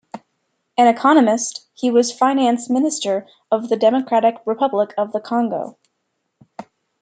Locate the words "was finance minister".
1.91-3.27